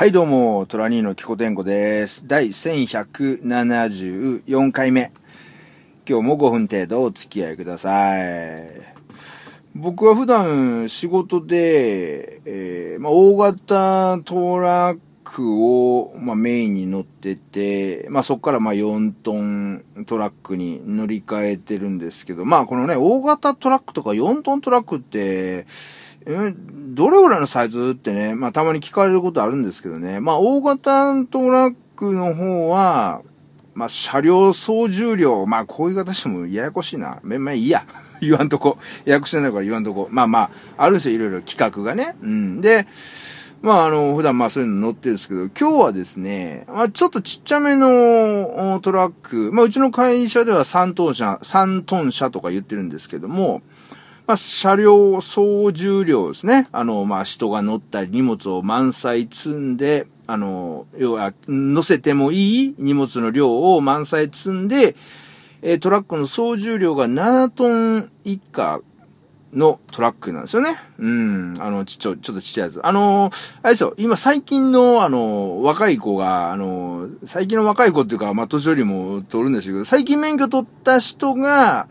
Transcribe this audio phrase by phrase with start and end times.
[0.00, 2.26] はいどうも、トラニーのキコテンコです。
[2.26, 5.12] 第1174回目。
[6.08, 8.66] 今日も5分程度お付き合いください。
[9.74, 25.66] 僕は普段仕事で、えーまあ、大型トラックを、まあ、メインに乗ってて、まあ、そこからまあ4トントラックに乗り換えてるんですけど、まあこのね、大型トラックとか4トントラックって、
[26.26, 26.54] え
[26.88, 30.20] どれぐらいのサイズってね、まあたまに聞かれることあるんですけどね。
[30.20, 33.22] まあ大型トラックの方は、
[33.74, 37.20] まあ車両総重量、まあこういう言い方してもややこしいな。
[37.22, 37.86] まあまあいいや。
[38.20, 38.76] 言わんとこ。
[39.06, 40.08] ややこしいないから言わんとこ。
[40.10, 42.16] まあまあ、あるんですよ、いろいろ企画がね。
[42.22, 42.60] うん。
[42.60, 42.86] で、
[43.62, 53.60] まああの、普段まあそういうの乗ってるんですけど、今日はですね、まあちょっとちっちゃめのトラック、まあうちの会社では3トン車、3トン車とか言ってるんですけども、
[54.26, 56.68] まあ、車両総重量ですね。
[56.70, 64.94] あの、まあ、人が乗ったり荷物を満載積んで、あの、要は、乗せてもいい荷物の量を満載積んで、
[65.62, 68.80] えトラックの総重量が7トン以下
[69.54, 70.76] のトラックなんですよね。
[70.98, 71.54] うん。
[71.58, 72.80] あの、ちっちゃい、ちょっとちっちゃいやつ。
[72.84, 81.88] あのーあれですよ、今最近の、あの、若い子が、あの、最近の若い子っていうか、まあ、年寄りも取るんですけど、最近免許取った人が、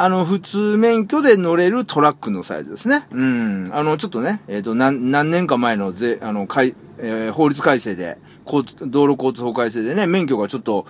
[0.00, 3.06] あの、普通免許で乗れるトラックのサイズですね。
[3.10, 3.70] うん。
[3.72, 10.86] あの、ちょっとね、えっ、と、何、何年か前のぜ、あの、かい、えー法律改正で、道路交通法改正でね、免許がちょっと、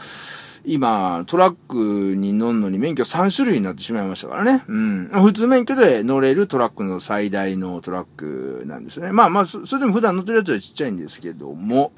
[0.68, 4.64] 今、トラックに乗るのに免許3種類になってしまいましたからね。
[4.68, 5.08] うん。
[5.12, 9.10] 普通免許で乗れるトラックの最大のトラックなんですね。
[9.10, 11.92] まあまあ、それでも普段乗ってるやつはちっちゃいんですけども。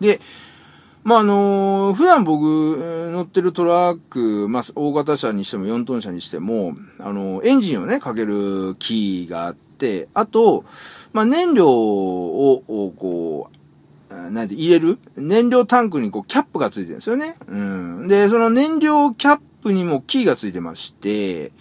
[0.00, 0.20] で、
[1.04, 2.40] まあ、あのー普段僕、
[3.12, 10.64] 乗ってるトラック、まあ、大型車にしても4トン車にしても、あのーエンジンをね、かけるキーがあって、あと、
[11.12, 12.62] まあ、燃料を、
[12.96, 13.56] こう、
[14.30, 17.36] なんて入れる燃料タンクにこうキャップがついてるんですよね。
[17.48, 18.08] うん。
[18.08, 21.52] で、その燃料キャップにもキーがついてまして、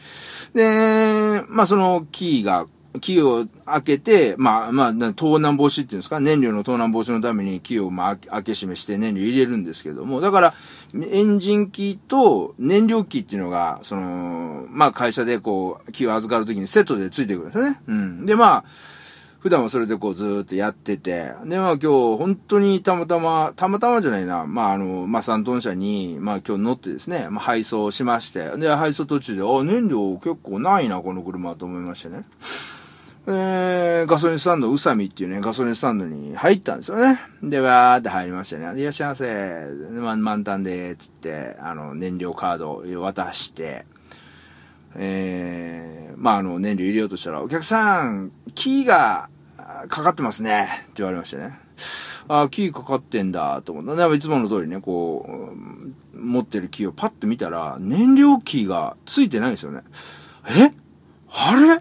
[0.54, 2.68] で、まあそのキーが、
[3.00, 10.54] キーを開けて、まあまあ、盗難防止っていうんですか、燃料の盗難防止のためにキーをまあ開け閉めして燃料入れるんですけども、だから、
[10.94, 17.82] エンジンキーと燃料キーっていうのが、その、まあ会社でこう、キーを預かるときにセットでついてくるんですね。
[17.88, 18.26] うん。
[18.26, 18.64] で、まあ、
[19.42, 32.24] 普段はそれでこうずーっとやってて、で、まあ今日本当にたまたま、たまたまじゃないな、まああの、まあ3トン車に、まあ今日乗ってですね、まあ配送しまして、で、配送途中で、あ、燃料結構ないな、この車と思いましてね。
[33.28, 37.20] えー、ガソリンスタンド、宇佐美っていうね、ガソリンスタンドに入ったんですよね。
[37.44, 38.80] で、わーって入りましたね。
[38.80, 39.66] いらっしゃいませ。
[39.92, 43.86] 満タンで、つって、あの、燃料カードを渡して、
[44.96, 49.30] えー、まあ、あの、燃料入れようとしたら、お客さん、キーが
[49.88, 50.68] かかってますね。
[50.84, 51.58] って言われましてね。
[52.28, 54.10] ああ、キーかかってんだ、と思った。
[54.10, 55.54] でいつもの通りね、こ
[56.14, 59.82] う、持ってるキーをパッと見たら、燃料キーがついてないんですよね。
[60.48, 60.72] え？
[61.30, 61.72] あれ？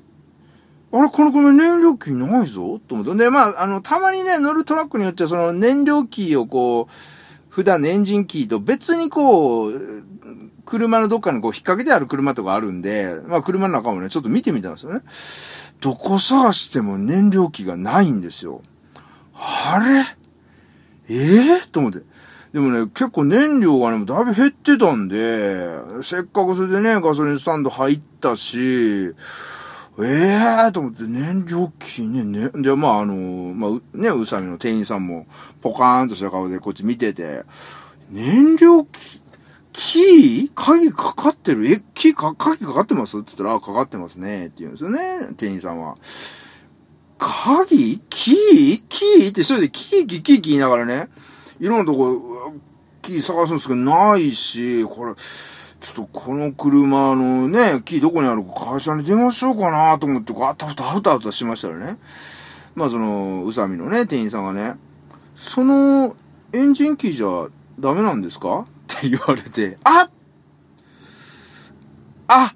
[0.93, 2.81] あれこの車燃料キーないぞ？
[2.89, 3.15] と思って。
[3.15, 6.93] で、まあ、あの、たまにね、乗るトラックによっては、その燃料キーをこう、
[7.51, 10.05] 普段エンジンキーと別にこう、
[10.65, 15.03] 車のどっかにこう引っ掛けてある車とかあるんで、まあ車の中もね、ちょっと見てみたんですよね。
[15.81, 18.63] どこ探しても燃料機がないんですよ。
[19.35, 20.05] あれ？
[21.13, 22.03] ええと思って。
[22.53, 25.69] でもね、結構燃料がね、だいぶ減ってたんで、
[26.03, 29.15] せっかくそれでね、ガソリンスタンド入ったし、
[30.05, 33.15] ええー、と思って、燃料機ね、ね、で、まあ、あの、
[33.55, 35.27] まあ、ね、宇佐美の店員さんも、
[35.61, 37.45] ポカーンとした顔でこっち見てて、
[38.11, 39.23] 燃料機、
[39.73, 41.73] キー鍵かかってる？
[41.73, 43.19] え、キーか、鍵かかってます？
[43.19, 44.47] って言ったら、あ、かかってますね。
[44.47, 45.97] って言うんですよね、店員さんは。
[47.19, 48.01] 鍵？
[48.11, 48.83] キー？
[48.89, 49.29] キー？
[49.29, 51.09] って一人でキーキーキーキー言いながらね、
[51.61, 52.53] いろんなとこ、
[53.01, 55.15] キー探すんですけど、ないし、これ、
[55.81, 61.97] ちょっとこの車のね、キーどこにあるか会社に電話しようかなと思って、こうあたふたあたふたしましたらね。
[62.75, 64.77] まあその、宇佐美のね、店員さんがね、
[65.35, 66.15] その、
[66.53, 68.61] エンジンキーじゃダメなんですか？
[68.61, 70.11] って言われて、あ
[72.29, 72.55] あ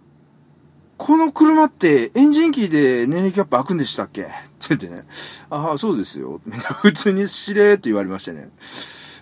[0.97, 4.23] この車ってエンジンキーで燃料キャップ開くんでしたっけ？
[4.23, 4.31] って
[4.71, 5.05] 言ってね。
[5.51, 6.41] ああ、そうですよ。
[6.83, 8.51] 普通にしれーっと言われましてね。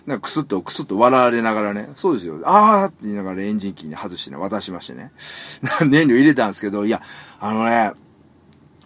[0.05, 1.89] なんかクスッとクスッと笑われながらね。
[1.95, 2.39] そうですよ。
[2.43, 5.11] あーって言いながらエンジンキーに外してね、渡しましてね。
[5.87, 7.01] 燃料入れたんですけど、いや、
[7.39, 7.93] あのね、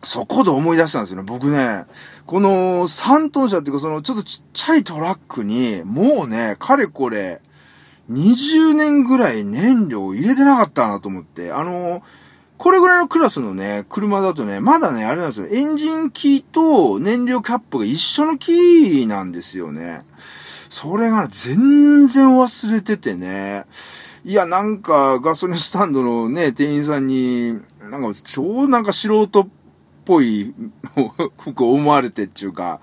[0.04, 1.24] そこで思い出したんですよね。
[1.24, 1.86] 僕ね、
[2.25, 7.42] この3トン車っていうか、そのちょっとちっちゃいトラックに、もうね、かれこれ、
[8.12, 12.04] 20年ぐらい燃料を入れてなかったなと思って、あの、
[12.58, 15.48] これぐらいのクラスのね、車だとね、まだね、あれなんですよ。
[15.48, 20.02] エンジンキーと燃料キャップが一緒のキーなんですよね。
[20.69, 23.66] それが、全然忘れててね。
[24.24, 27.60] いや、なんか、ガソリンスタンドのね、店員さんに、
[27.90, 29.48] なんか、超なんか素人っ
[30.06, 30.54] ぽい
[31.40, 32.80] 服思われてっていうか、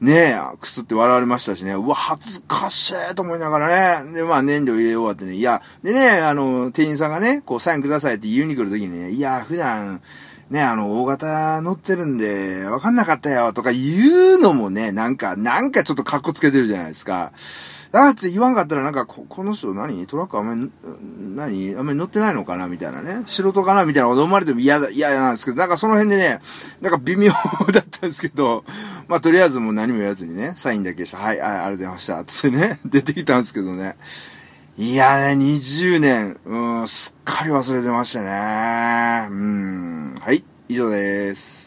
[0.00, 10.02] ねえ、くすって笑われましたしね、うわ、恥ずかしいと思いながらね、で、まあ燃料入れ終わってね、いや、でね、あの、店員さんがね、こうサインくださいって言うに来るときにね、いや、普段、
[10.50, 17.32] ね、あの、大型乗ってるんで、わかんなかったよ、とか言うのもね、なんか、なんかちょっと格好つけてるじゃないですか。
[17.90, 20.06] だって言わんかったらなんかこ、この人何？
[20.06, 20.70] トラックあんまり、
[21.34, 21.74] 何？
[21.76, 22.68] あんまり乗ってないのかな？
[22.68, 23.22] みたいなね。
[23.26, 23.84] 素人かな？
[23.84, 26.40] みたいなこと思われても嫌だ、嫌なんですけど、なんかその辺でね、
[26.80, 27.32] なんか微妙
[27.72, 28.64] だったんですけど、
[29.08, 32.24] まあとりあえずもう何も言わずにね、サインだけして、はい、はい、ありがとうございました。
[32.24, 33.96] つってね、出てきたんですけどね。
[34.78, 39.26] いやね、20年、うん、すっかり忘れてましたね。
[39.30, 41.65] うん、はい、以上です。